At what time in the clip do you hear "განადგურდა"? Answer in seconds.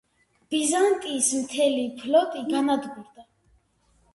2.51-3.29